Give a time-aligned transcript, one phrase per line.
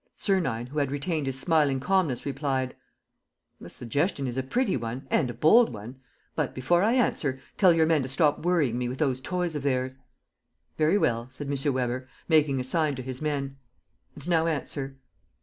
[0.15, 2.75] Sernine, who had retained his smiling calmness, replied:
[3.59, 5.97] "The suggestion is a pretty one and a bold one.
[6.35, 9.61] But, before I answer, tell your men to stop worrying me with those toys of
[9.61, 9.99] theirs."
[10.75, 11.73] "Very well," said M.
[11.73, 13.57] Weber, making a sign to his men.
[14.15, 14.97] "And now answer."